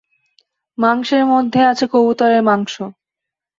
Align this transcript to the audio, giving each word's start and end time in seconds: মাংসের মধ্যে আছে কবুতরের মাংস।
মাংসের 0.77 1.23
মধ্যে 1.25 1.61
আছে 1.71 1.85
কবুতরের 1.93 2.41
মাংস। 2.43 2.73